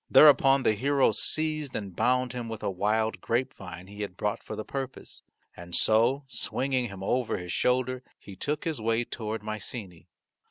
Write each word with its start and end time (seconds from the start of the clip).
Thereupon 0.09 0.63
the 0.63 0.73
hero 0.73 1.11
seized 1.11 1.75
and 1.75 1.95
bound 1.95 2.33
him 2.33 2.49
with 2.49 2.63
a 2.63 2.71
wild 2.71 3.21
grapevine 3.21 3.85
he 3.85 4.01
had 4.01 4.17
brought 4.17 4.41
for 4.41 4.55
the 4.55 4.65
purpose. 4.65 5.21
And 5.55 5.75
so 5.75 6.23
swinging 6.27 6.87
him 6.87 7.03
over 7.03 7.37
his 7.37 7.51
shoulder 7.51 8.01
he 8.17 8.35
took 8.35 8.63
his 8.63 8.81
way 8.81 9.03
toward 9.03 9.43
Mycenae. 9.43 10.07